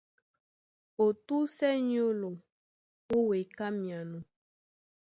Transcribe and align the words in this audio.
Ó 1.03 1.05
túsɛ 1.25 1.69
nyólo, 1.89 2.29
ó 3.15 3.17
weka 3.27 3.65
myano. 3.79 4.19